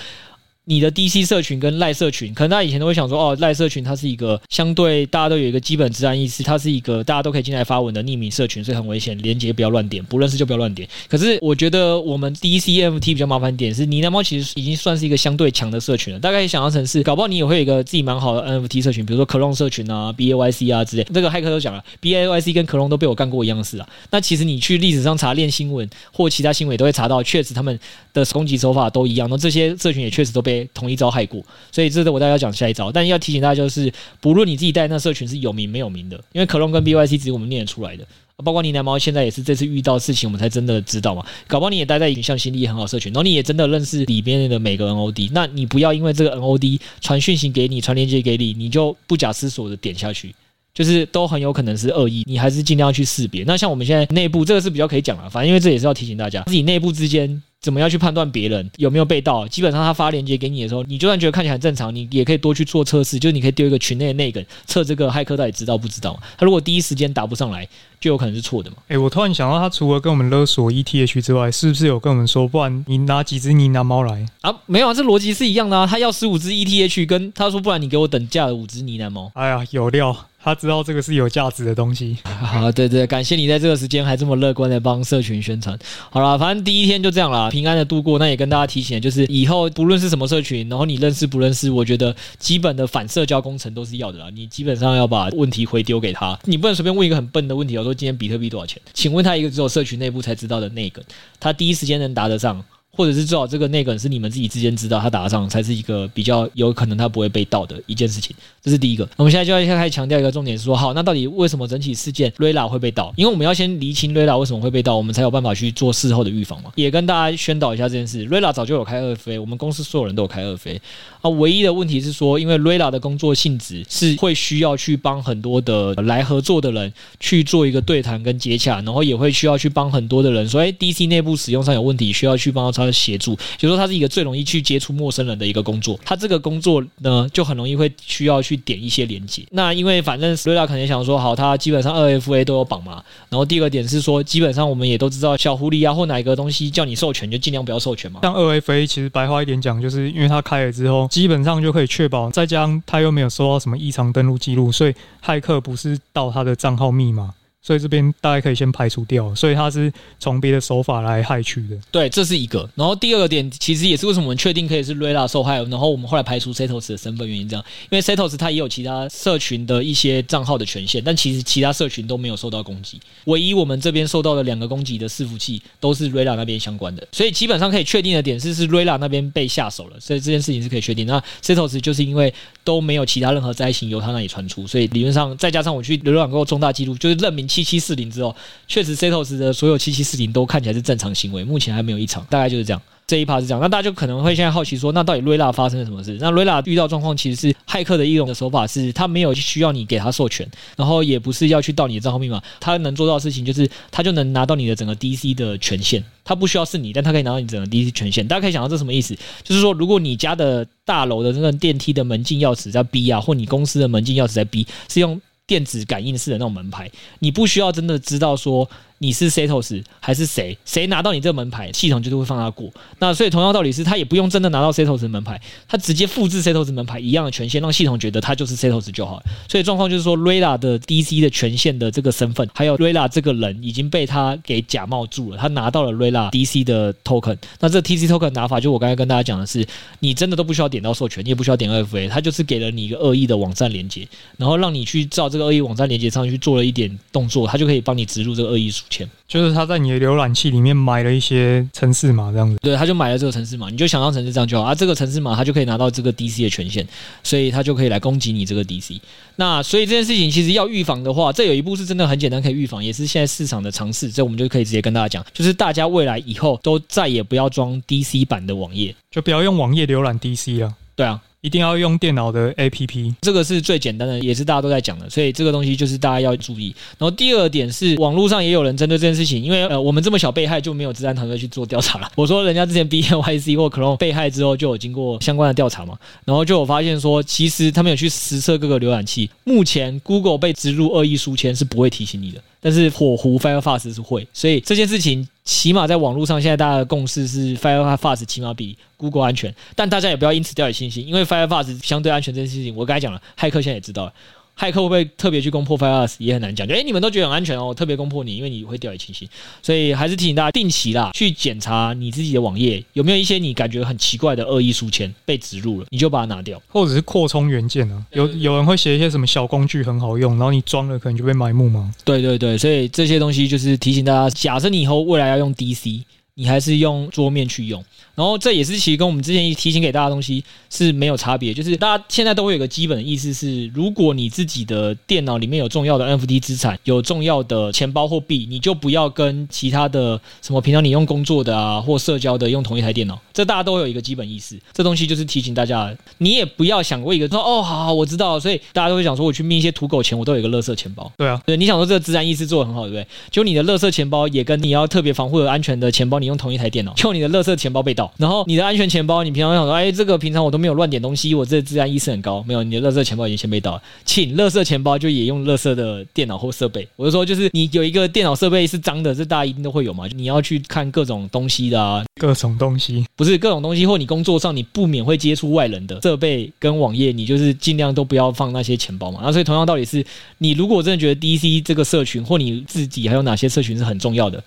[0.69, 10.85] 你的 DC 社群跟赖社群，可能大家以前都会想说，哦，赖社群它是一个相对大家都有一个基本治安意识，它是一个大家都可以进来发文的匿名社群，所以很危险，连接不要乱点，不认识就不要乱点。
[11.07, 16.19] 可是我觉得我们 DC NFT 比较麻烦点是，呢喃猫其实已经算是一个相对强的社群了。
[16.19, 21.07] 大概想象成是，搞不好你也会有一个自己蛮好的 NFT 社群，比如说 c l o n 社群啊、BAYC 啊之类。
[21.13, 23.87] 这个骇客都讲了，BAYC 跟 c l o n 都被我干过一样的事啊。
[24.11, 27.79] 那其实你去历史上查链新闻或其他新闻都会查到，确实他们
[28.13, 29.29] 的攻击手法都一样。
[29.29, 31.43] 那这些社群也确实都被同一招害过。
[31.71, 33.91] 所以这个我大概要讲下一招，但要提醒大家就是，
[34.21, 38.05] 不论你自己带那社群是有名没有名的，因为可隆跟 BYC 只是我们念得出来的，
[38.43, 50.33] 包括呢喃猫现在也是这次遇到事情我们才真的知道嘛，搞不好你也待在影像心力很好社群，然后你也真的认识里面的每个 NOD，那你不要因为这个 NOD 传讯息给你传链接给你，你就不假思索的点下去。
[50.73, 53.43] 就是都很有可能是恶意，你还是尽量去识别。
[53.47, 57.41] 那像我们现在内部这个是比较可以讲了，反正因为这也是要提醒大家，自己内部之间。
[57.59, 59.47] 怎么样去判断别人有没有被盗？
[59.47, 63.17] 基本上他发链接给你的时候，你就算觉得看起来很正常，你也可以多去做测试。
[63.17, 66.17] 就是你可以丢一个群内的内梗，测这个骇客到底知道不知道。
[66.37, 67.67] 他如果第一时间答不上来，
[67.99, 68.77] 就有可能是错的嘛。
[68.89, 74.55] 诶，我突然想到，他除了跟我们勒索 ETH 之外，是不是有跟我们说，不然你拿几只呢喃猫来啊？
[74.67, 75.87] 没有啊，这逻辑是一样的啊。
[75.87, 79.31] 他要十五只 ETH，跟他说，不然你给我等价的五只呢喃猫。
[79.33, 80.15] 哎呀，有料。
[80.39, 82.15] 他知道这个是有价值的东西。
[82.23, 85.77] 好， 对对，感谢你在这个时间还这么乐观的帮社群宣传。
[86.09, 88.17] 好了，反正第一天就这样平安的度过。
[88.19, 94.29] 那也跟大家提醒，就是以后不论是什么社群，然后你认识不认识，我觉得基本的反社交工程都是要的啦。
[94.33, 98.81] 你基本上要把问题回丢给他，你不能随便问一个很笨的问题，我说今天比特币多少钱？
[98.93, 101.03] 请问他一个只有社群内部才知道的那个，
[101.39, 102.63] 他第一时间能答得上。
[102.97, 109.07] 或者是最好这个内梗是你们自己之间知道，他打得上才是一个比较有可能他不会被盗的一件事情，这是第一个。
[109.15, 113.13] 我们现在就要开始强调一个重点，说好，那到底为什么整体事件 r 拉 a 会被盗？
[113.15, 116.71] 因为我们要先厘清 r 拉 a 为什么会被盗，我们才有办法去做事后的预防嘛。
[116.73, 120.81] 也跟大家宣导一下这件事 r 拉 a 早就有开二飞，我们公司所有人都有开二飞
[121.21, 121.29] 啊。
[121.29, 133.37] 唯一的问题是说，因为 Rayla 的工作性质是会需要去帮很多的来合作的人去做一个对谈跟接洽，然后也会需要去帮很多的人说，哎，DC 内部使用上有问题，需要去帮他协助。
[133.57, 139.43] 就说它是一个最容易去接触陌生人的一个工作，它这个工作呢就很容易会需要去点一些连接。
[139.51, 143.03] 那因为反正 Rayla 可能想说，好，它基本上二 FA 都有绑嘛。
[143.29, 148.19] 然后第二个点是说，基本上我们也都知道，小狐狸啊或哪个东西叫你授权，就尽量不要授权嘛。
[148.23, 154.93] 像二 FA，其实白话一点讲，就是因为它开了之后，基本上就可以确保，再加上他又没有收到什么异常登录记录，所以
[155.25, 157.33] 骇客不是盗他的账号密码。
[157.67, 161.75] 所以这边大概可以先排除掉，所以他是从别的手法来害取的。
[161.91, 162.69] 对，这是一个。
[162.75, 181.05] 然后第二个点，其实也是为什么我们确定可以是 Rayla 受害，然后我们后来排除 Setos 的身份原因这样，因为 Setos 他也有其他社群的一些账号的权限，但其实其他社群都没有受到攻击，唯一我们这边受到的两个攻击的伺服器都是 Rayla 那边相关的，所以基本上可以确定的点是是 Rayla 那边被下手了，所以这件事情是可以确定。
[181.05, 188.35] 那 Setos 就是因为都没有其他任何灾情由他那里传出，所以理论上再加上我去浏览过重大记录，就是认明七七四零之后。
[188.67, 192.81] 确实，Setos 的所有七七四零都看起来是正常行为，目前还没有异常，大概就是这样。
[193.07, 196.17] 这一趴是这样，那大家就可能会现在好奇说，那到底 Rayla 发生了什么事？
[196.19, 208.27] 那 Rayla 遇到状况其实是骇客的一种的手法是，他没有需要你给他授权，然后也不是要去盗你的账号密码，他能做到的事情就是，他就能拿到你的整个 DC 的权限，他不需要是你，但他可以拿到你整个 DC 权限。
[208.27, 209.15] 大家可以想到这什么意思？
[209.41, 218.69] 就是说，如果你家的大楼的那个电梯的门禁钥匙在 B 啊，或你公司的门禁钥匙在 B，是用电子感应式的那种门牌，你不需要真的知道说。
[218.99, 220.57] 你是 Setos 还是谁？
[220.65, 222.71] 谁拿到你这个门牌，系统就是会放他过。
[222.99, 229.23] 那所以同样道理是，他也不用真的拿到 Setos 的门牌，他直接复制 Setos 门牌一样的权限，让系统觉得他就是 Setos 就好了。
[229.47, 237.37] 所以状况就是说，Rayla 的 DC 的权限的这个身份，还有 Rayla 这个人已经被他给假冒住了，他拿到了 Rayla DC 的 token。
[237.59, 239.65] 那这 TC token 拿法，就我刚才跟大家讲的是，
[239.99, 244.07] 你真的都不需要点到授权，你也不需要点 FA，他就是给了你一个恶意的网站连接，
[244.37, 249.09] 然后让你去照这个恶意网站连接上去做了一点动作，他就可以帮你植入这个恶意书签。
[249.27, 252.57] 就是他在你的浏览器里面买了一些城市码，这样子。
[252.61, 254.73] 对，他就买了这个城市码，你就想象城市这样就好啊。
[254.73, 256.87] 这个城市码他就可以拿到这个 DC 的权限，
[257.23, 258.99] 所以他就可以来攻击你这个 DC。
[259.35, 264.09] 那所以这件事情其实要预防的话，这有一步是真的很简单可以预防，也是现在市场的尝试。
[264.09, 270.73] 这我们就可以直接跟大家讲，就是大家未来以后都再也不要装 DC 版的网页，就不要用网页浏览 DC 了。
[270.95, 271.21] 对啊。
[271.47, 276.75] 一定要用电脑的 APP，这个是最简单的，也是大家都在讲的，所以这个东西就是大家要注意。
[276.97, 282.11] 然后第二点是，网络上也有人针对这件事情，因为呃我们这么小被害就没有资安团队去做调查了。
[282.15, 292.41] 我说人家之前 BNYC 或 Clone 被害之后就有经过相关的调查嘛，然后就有发现说，其实他们有去实测各个浏览器，目前 Google 被植入恶意书签是不会提醒你的。
[292.59, 304.13] 但是火狐 Firefox 是会，所以这件事情起码在网络上，现在大家的共识是 Firefox 起码比 Google 安全，但大家也不要因此掉以轻心，因为 Firefox 相对安全这件事情，我刚才讲了，骇客现在也知道了。
[304.57, 306.67] 骇客会不会特别去攻破 Firefox 也很难讲。
[306.67, 309.27] 哎，你们都觉得很安全哦，特别攻破你，因为你会掉以轻心。
[309.61, 318.03] 所以还是提醒大家定期啦，去检查你自己的网页有没有一些你感觉很奇怪的恶意书签被植入了，你就把它拿掉，或者是扩充元件啊。
[318.11, 321.93] 有有人会写一些什么小工具很好用，然后你装了可能就被埋没吗？
[322.03, 326.01] 对对对，所以这些东西就是提醒大家，假设你以后未来要用 DC。
[326.39, 327.83] 你还是用桌面去用，
[328.17, 343.19] 然后这也是其实跟我们之前提醒给大家的东西是没有差别，就是大家现在都会有个基本的意思是，如果你自己的电脑里面有重要的 NFT 资产，有重要的钱包货币，你就不要跟其他的什么平常你用工作的啊或社交的用同一台电脑。
[343.31, 344.59] 这大家都会有一个基本意识。
[344.73, 348.39] 这东西就是提醒大家，你也不要想过一个说哦，好好，我知道。
[348.39, 351.11] 所以大家都会想说，我去密一些土狗钱，我都有一个乐色钱包。
[351.17, 353.05] 对啊，对，你想说这个自然意识做的很好，对不对？
[353.29, 366.87] 就你的乐色钱包也跟你要特别防护的安全的钱包，你用同一台电脑，就你的乐色钱包被盗，然后你的安全钱包，你平常想说，哎，这个平常我都没有乱点东西，我这个资安意识很高，没有，你的垃圾钱包已经先被盗了，请垃圾钱包就也用垃圾的电脑或设备。
[366.95, 379.19] 我就说，就是你有一个电脑设备是脏的，这大家一定都会有嘛，你要去看各种东西的啊，各种东西，不是各种东西，或你工作上你不免会接触外人的设备跟网页，你就是尽量都不要放那些钱包嘛。
[379.23, 380.05] 那所以同样道理是，
[380.37, 384.41] 你如果真的觉得 DC 这个社群或你自己还有哪些社群是很重要的。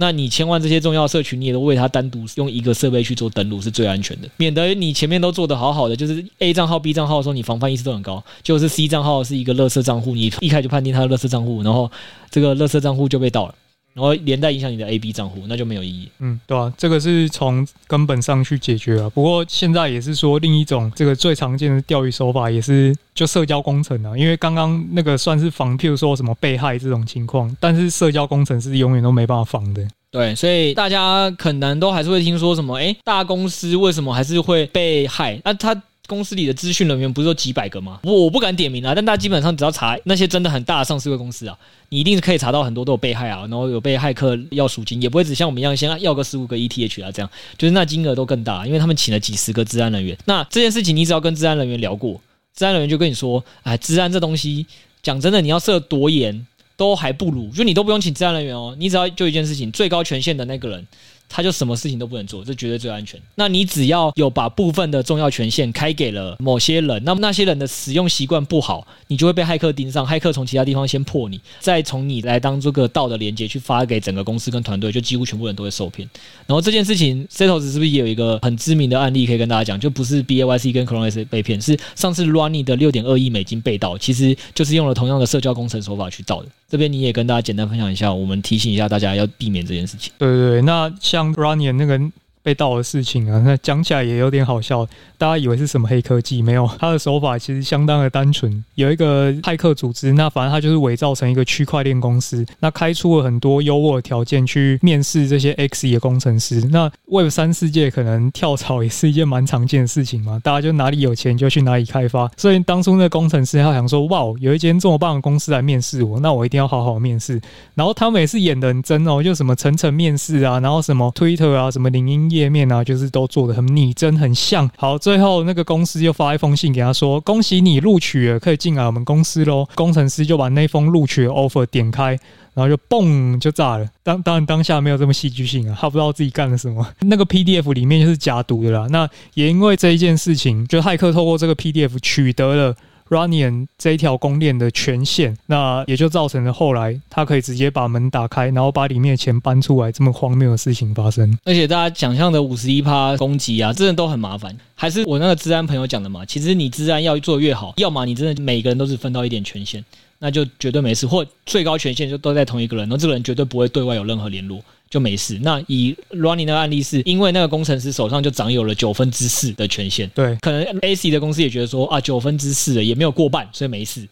[0.00, 11.90] 那你千万这些重要社群，你也都为它单独用一个设备去做登录是最安全的，免得你前面都做得好好的，就是 A 账号、B 账号的时候，你防范意识都很高，就是 C 账号是一个垃圾账户，你一开始就判定它是垃圾账户，然后
[12.30, 13.54] 这个垃圾账户就被盗了。
[13.94, 16.08] 然后连带影响你的 A、B 账户，那就没有意义。
[16.20, 19.10] 嗯，对啊，这个是从根本上去解决啊。
[19.10, 24.16] 不过现在也是说另一种这个最常见的钓鱼手法，也是就社交工程啊。
[24.16, 29.86] 因为刚刚那个算是防，譬如说什么被害这种情况，但是社交工程是永远都没办法防的。
[30.10, 35.40] 对，所以大家可能都还是会听说什么，诶，大公司为什么还是会被害？
[35.44, 35.82] 那他。
[36.08, 38.00] 公司里的资讯人员不是说几百个吗？
[38.02, 41.56] 我我不敢点名啊，但大家基本上只要查那些真的很大的上市公司啊，
[41.90, 50.16] 你一定是可以查到很多都有被害啊，然后有被害客要赎金，也不会只像我们一样先要个十五个 ETH 啊，这样就是那金额都更大，因为他们请了几十个治安人员。
[50.24, 52.18] 那这件事情你只要跟治安人员聊过，
[52.56, 54.66] 治安人员就跟你说，哎，治安这东西
[55.02, 60.86] 讲真的，你要设多严都还不如，就你都不用请治安人员哦，你只要就一件事情，最高权限的那个人。
[61.28, 63.20] 他就什么事情都不能做，这绝对最安全。
[63.34, 70.06] 那你只要有把部分的重要权限开给了某些人，那么那些人的使用习惯不好，你就会被骇客盯上。
[70.06, 76.08] 骇客从其他地方先破你，再从你来当这个盗的连接去发给整个公司跟团队，就几乎全部人都会受骗。
[76.46, 79.78] 然后这件事情，Setos 是不是也有一个很知名的案例可以跟大家讲？
[79.78, 86.48] 就不是 BAYC 跟 CloneX 被骗，是上次 Runny 的六点二亿美金被盗，其实就是用了同样的社交工程手法去盗的。
[86.70, 90.12] 这边你也跟大家简单分享一下，我们提醒一下大家要避免这件事情。
[90.18, 91.98] 对对对，那像让 Ronnie 那个。
[92.42, 94.86] 被盗的事情啊，那讲起来也有点好笑。
[95.16, 96.40] 大家以为是什么黑科技？
[96.40, 98.64] 没有，他的手法其实相当的单纯。
[98.76, 106.60] 有一个骇客组织，那反正他就是伪造成一个区块链公司，那开出了很多优渥的条件去面试这些 X 的工程师。
[106.70, 112.30] 那 Web 三世界可能跳槽也是一件蛮常见的事情嘛，大家就哪里有钱就去哪里开发。
[112.36, 117.40] 所以当初那个工程师他想说，哇，有一间这么棒的公司来面试我，那我一定要好好面试。
[117.74, 124.70] 然后他们也是演得很真哦，就什么层层面试啊，然后什么 Twitter 啊，什么领英页面啊，就是都做的很拟真，很像。
[124.76, 132.18] 好，最后那个公司又发一封信给他说：“恭喜你录取了，可以进来我们公司喽。”工程师就把那封录取的 offer 点开，
[132.54, 133.86] 然后就嘣就炸了。
[134.02, 136.86] 当当然当下没有这么戏剧性啊，他不知道自己干了什么。
[137.00, 138.86] 那个 PDF 里面就是假读的啦。
[138.90, 142.74] 那也因为这一件事情，就骇客透过这个 PDF 取得了。
[143.08, 151.38] Runion 这一条公链的权限，那也就造成了后来他可以直接把门打开，然后把里面的钱搬出来，这么荒谬的事情发生。
[151.44, 154.56] 而且大家想象的五十一趴攻击啊，真的都很麻烦。
[154.74, 159.84] 还是我那个资安朋友讲的嘛，其实你资安要做越好，要么你真的每个人都是分到一点权限，
[160.18, 164.60] 那就绝对没事；或最高权限就都在同一个人，然后这个人绝对不会对外有任何联络。
[164.90, 165.38] 就没事。
[165.42, 170.08] 那以 Running 的案例是，因为那个工程师手上就掌有了九分之四的权限。
[170.14, 174.06] 对，可能 AC 的公司也觉得说啊，九分之四也没有过半，所以没事。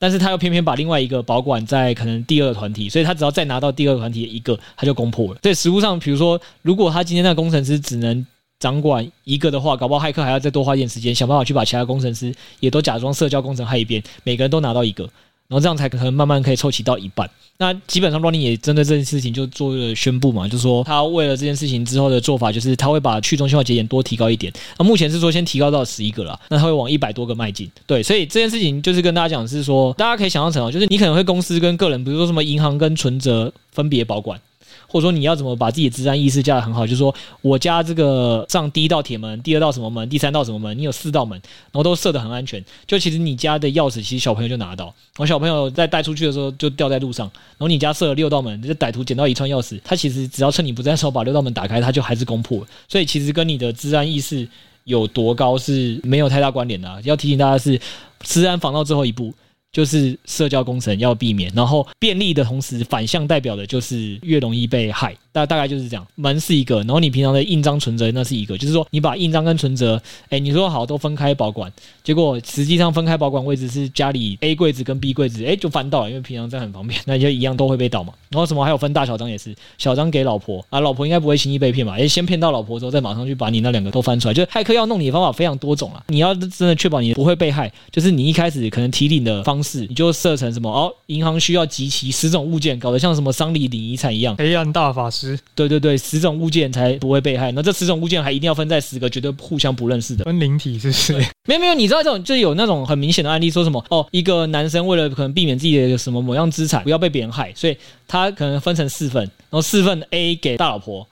[0.00, 5.40] 但是他又偏偏把另外一个保管在可能第二个团体，所以他只要再拿到第二个团体的一个，他就攻破了。
[5.42, 8.24] 所以实物上，比如说，如果他今天那个工程师只能
[8.60, 15.08] 掌管一个的话，搞不好骇客还要再多花一点时间，想办法去把其他工程师也都假装社交工程害一遍，每个人都拿到一个。
[15.48, 17.28] 然后这样才可能慢慢可以凑齐到一半。
[17.56, 24.52] 那基本上 r o n n i e 也针对这件事情就做了宣布嘛，就是说他为了这件事情之后的做法，就是他会把去中心化节点多提高一点。
[24.78, 27.68] 那目前是说先提高到十一个了，那他会往一百多个迈进。
[27.86, 34.38] 对，所以这件事情就是跟大家讲是说，大家可以想象成哦，就是你可能会公司跟个人，比如说什么银行跟存折分别保管。
[34.88, 36.86] 或者说你要怎么把自己的治安意识架得很好？
[36.86, 40.76] 就是说我家这个上第一道铁门，第二道什么门，第三道什么门？
[40.76, 41.38] 你有四道门，
[41.70, 42.64] 然后都设得很安全。
[42.86, 44.94] 就其实你家的钥匙，其实小朋友就拿到。
[45.18, 52.66] 我小朋友在带出去的时候就掉在路上，然后你家设了六道门，这歹徒捡到一串钥匙，他其实只要趁你不在的时候把六道门打开，他就还是攻破。
[52.88, 54.48] 所以其实跟你的治安意识
[54.84, 57.00] 有多高是没有太大关联的。
[57.04, 57.78] 要提醒大家是，
[58.20, 59.34] 治安防到最后一步。
[59.72, 65.14] 就是社交工程要避免，然后便利的同时反向代表的就是越容易被害。
[65.30, 66.04] 大大概就是这样。
[66.16, 70.00] 门是一个，然后你平常的印章存折那是一个，就是说你把印章跟存折，
[70.30, 71.70] 哎，你说好都分开保管，
[72.02, 78.12] 结果实际上分开保管位置是家里 A 柜子跟 B 柜子，哎，就翻到了，因为平常这样很方便，那就一样都会被盗嘛。
[78.30, 81.94] 然后什么还有分大小张也是，小张给老婆啊，老婆应该不会轻易被骗吧？
[81.96, 86.02] 哎，先骗到老婆之后，再马上去把你那两个都翻出来，就是骇客要弄你的方法非常多种啊。
[86.08, 94.36] 你要真的确保你不会被害，就是你一开始可能提领的方式，你就设成什么哦，银行需要集齐十种物件，搞得像什么丧礼领遗产一样。
[94.36, 97.52] 黑暗大法师，对对对，十种物件才不会被害。
[97.52, 101.12] 那这十种物件还一定要分在十个绝对互相不认识的分灵体，是不是？
[101.46, 111.06] 没有没有，你知道这种就有那种很明显的案例，说什么哦，一个男生为了可能避免自己的什么某样资产不要被别人害，所以他可能分成四份，然后四份 A 给大老婆。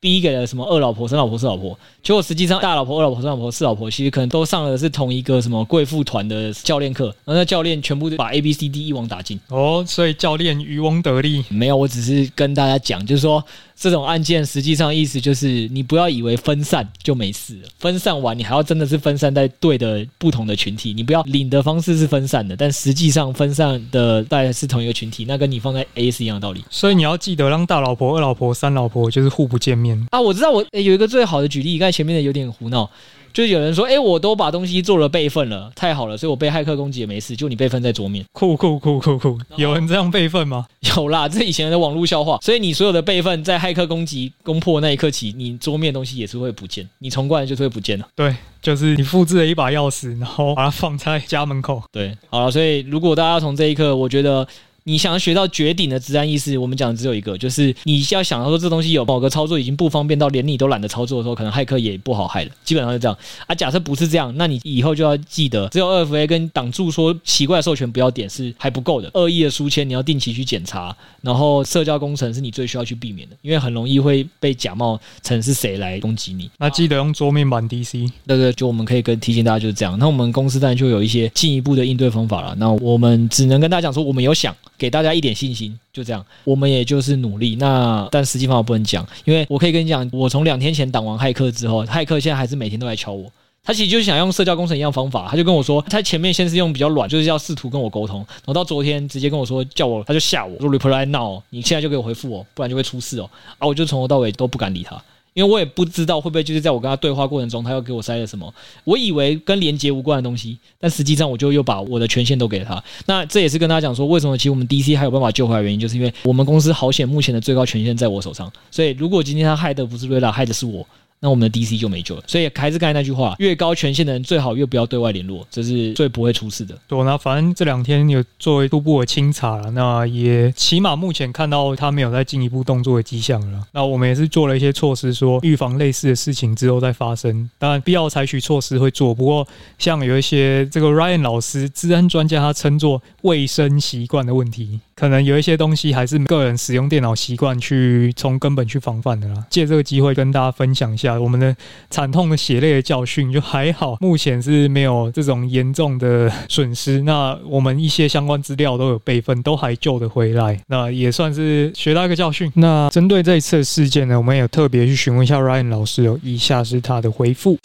[0.00, 9.40] B 给了什么二老婆、三老婆、四老婆，结果实际上大老婆、二老婆、三老婆、四老婆其实可能都上了是同一个什么贵妇团的教练课，然后那教练全部都把 A、B、C、D 一网打尽。
[9.48, 11.44] 哦，所以教练渔翁得利？
[11.48, 13.44] 没有，我只是跟大家讲，就是说。
[13.78, 26.64] 这种案件实际上意思就是，你不要以为分散就没事了，分散完你还要真的是分散在对的不同的群体，你不要领的方式是分散的，但实际上分散的大概是同一个群体，那跟你放在 A 是一样的道理。
[26.70, 30.20] 所以你要记得让大老婆、二老婆、三老婆就是互不见面啊！
[30.20, 32.90] 我知道我诶有一个最好的举例，刚才前面的有点胡闹。
[33.32, 37.36] 就是有人说，哎、欸，我都把东西做了备份了，太好了，所以我被骇客攻击也没事。
[37.36, 40.66] 就你备份在桌面，酷酷酷酷酷，有人这样备份吗？
[40.96, 42.38] 有啦，这以前的网络笑话。
[42.42, 48.06] 所以你所有的备份在骇客攻击攻破那一刻起，你桌面东西也是会不见，你重灌就是会不见了。
[48.16, 51.82] 对，就是你复制了一把钥匙，然后把它放在家门口。
[51.92, 54.46] 对，好了，所以如果大家从这一刻，我觉得。
[54.88, 62.50] 你想要学到绝顶的资安意识，我们讲的只有一个，就是你要想到说这东西有某个操作已经不方便到连你都懒得操作的时候，可能骇客也不好骇了。
[62.64, 63.14] 基本上是这样
[63.46, 63.54] 啊。
[63.54, 69.10] 假设不是这样，那你以后就要记得，只有二 FA 跟挡住说奇怪授权不要点是还不够的。
[69.12, 76.50] 恶意的书签你要定期去检查，然后社交工程是你最需要去避免的，因为很容易会被假冒成是谁来攻击你。
[76.56, 78.10] 那记得用桌面版 DC。
[78.26, 79.98] 对对，就我们可以跟提醒大家就是这样。
[79.98, 82.54] 那我们公司当然就有一些进一步的应对方法了。
[82.54, 84.56] 那我们只能跟大家讲说，我们有想。
[84.78, 87.56] 给大家一点信心，就这样，我们也就是努力。
[87.56, 93.30] 那但实际方法不能讲，因为我可以跟你讲，我从两天前挡完骇客之后，骇客现在还是每天都来敲我。
[93.64, 103.28] 他其实就是想用社交工程一样方法，他就跟我说，他前面先是用比较软，就是要试图跟我沟通，然后到昨天直接跟我说叫我，他就吓我说 reply now，你现在就给我回复我，不然就会出事哦。
[103.58, 105.02] 啊，我就从头到尾都不敢理他。
[105.38, 108.52] 因为我也不知道会不会就是在我跟他对话过程中，他又给我塞了什么。
[108.82, 112.82] 我以为跟连接无关的东西，但实际上我就又把我的权限都给了他。
[113.06, 118.52] 那这也是跟他讲说，为什么其实我们 DC 还有办法救回来原因，就是因为我们公司好险，目前的最高权限在我手上。
[118.68, 120.84] 所以如果今天他害的不是瑞拉，害的是我。
[121.20, 126.78] 那我们的 DC 就没救了，所以还是刚才那句话，越高权限的人最好越不要对外联络，这是最不会出事的。
[126.86, 133.66] 对，那反正这两天有作为初步的清查了，那也起码目前看到他没有再进一步动作的迹象了。
[133.72, 137.50] 那我们也是做了一些措施，说预防类似的事情之后再发生。
[137.58, 139.46] 当然，必要采取措施会做，不过
[139.78, 144.80] 像有一些这个 Ryan 老师，治安专家，他称作卫生习惯的问题。
[144.98, 149.46] 可能有一些东西还是个人使用电脑习惯去从根本去防范的啦。
[149.48, 151.54] 借这个机会跟大家分享一下我们的
[151.88, 157.00] 惨痛的血泪的教训，就还好，目前是没有这种严重的损失。
[157.02, 162.50] 那我们一些相关资料都有备份，都还救得回来，那也算是学到一个教训。
[162.56, 167.56] 那针对这一次的事件呢，我们也特别去询问一下 Ryan 老师哦，以下是他的回复。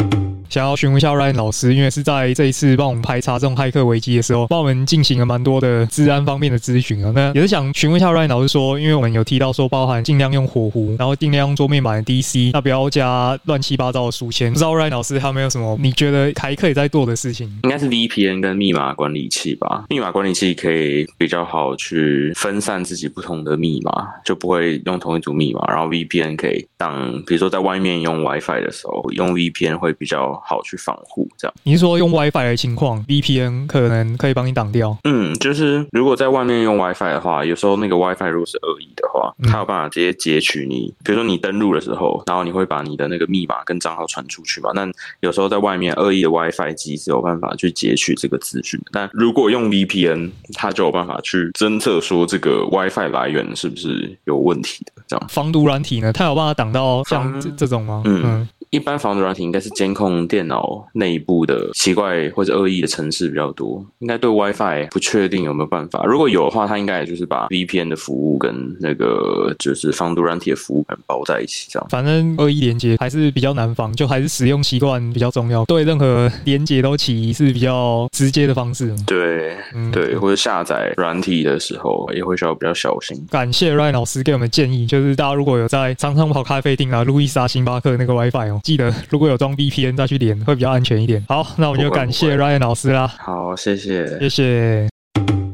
[0.50, 7.12] 想要询问一下 Ryan 老师，因为是在这一次帮我们排查这种骇客危机的时候，帮我们进行了蛮多的治安方面的咨询啊。
[7.16, 14.52] 那也是想询问一下 Ryan 老师说，因为我们有提到说，包含尽量用火狐，然后尽量用桌面版的 DC，那不要加乱七八糟的书签。
[14.52, 17.48] 不知道 Ryan 老师他有没有什么你觉得还可以再做的事情？
[17.64, 19.86] 应该是 VPN 跟密码管理器吧。
[19.90, 23.92] 密码管理器可以比较好去分散自己不同的密码，
[24.24, 25.66] 就不会用同一组密码。
[25.68, 31.28] 然后 VPN 可以当，比如说在外面用 WiFi 的时候，用 VPN 会比较好去防护。
[31.38, 34.98] 这样，你是说用 WiFi 的情况，VPN 可能可以帮你挡掉？
[35.04, 44.72] 嗯，就是如果在外面用 WiFi 的话，有时候那个 WiFi 如果是恶意的话，它有办法直接截取你，比如说你登录的时候，然后你会把你的那个密码跟账号传出去嘛？
[44.74, 44.90] 那
[45.22, 55.04] 有时候在外面恶意的 WiFi 机是有办法去截取这个资讯，但如果用 VPN，它就有办法去侦测说这个 WiFi 来源是不是有问题的。
[55.08, 56.12] 这样，防毒软体呢？
[56.14, 58.02] 它有办法挡到像这这种吗？
[58.06, 58.22] 嗯。
[58.24, 66.04] 嗯一般防毒软体应该是监控电脑内部的奇怪或者恶意的程式比较多，应该对 WiFi 不确定有没有办法。
[66.06, 71.88] 如果有的话，它应该也就是把 VPN 的服务跟那个就是防毒软体的服务包在一起这样。
[71.92, 75.64] 反正恶意连接还是比较难防，就还是使用习惯比较重要。
[75.66, 78.92] 对任何连接都起疑是比较直接的方式。
[79.06, 83.24] 对，嗯、对，或者下载软体的时候也会需要比较小心。
[83.30, 91.24] 感谢 Ryan 老师给我们建议，就是大家如果有在常常跑咖啡厅啊、路易莎、星巴克那个 WiFi 哦，记得如果有装 VPN 再去连，会比较安全一点。
[91.28, 93.06] 好，那我们就感谢 Ryan 老师啦。
[93.20, 94.88] 好，谢谢，谢谢。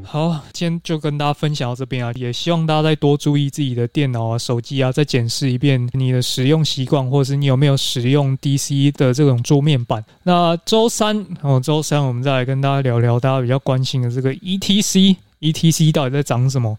[0.03, 10.05] 好，今天就跟大家分享到这边啊，也希望大家再多注意自己的电脑啊、手机啊，再检视一遍你的使用习惯，或者是你有没有使用 DC 的这种桌面板。
[10.24, 16.78] 那周三哦，周三我们再来跟大家聊聊大家比较关心的这个 ETC，ETC 到底在长什么？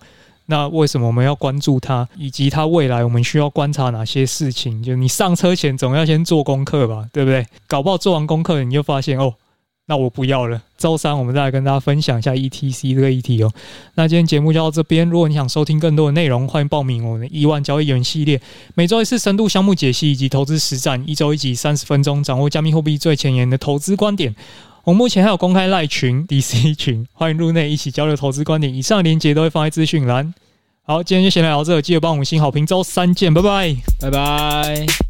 [0.50, 2.06] 那为什么我们要关注它？
[2.18, 4.82] 以及它未来我们需要观察哪些事情？
[4.82, 7.46] 就你上车前总要先做功课吧，对不对？
[7.68, 9.32] 搞不好做完功课你就发现哦。
[9.86, 10.62] 那我不要了。
[10.78, 13.50] 周三我们再来跟大家分享一下 ETC 这个议题哦。
[13.94, 15.08] 那今天节目就到这边。
[15.08, 18.40] 如果你想收听更多的内容，欢迎报名我们的亿万交易员系列，
[18.74, 24.32] 每周一次深度项目解析以及投资实战，一周一集三十分钟，掌握加密货币最前沿的投资观点。
[24.84, 28.74] 我们目前还有公开赖群 DC 群，欢迎入内一起交流投资观点。
[28.74, 30.32] 以上连结都会放在资讯栏。
[30.82, 32.64] 好，今天就先聊到这，记得帮我们五星好评。
[32.64, 35.09] 周三见，拜拜，拜拜。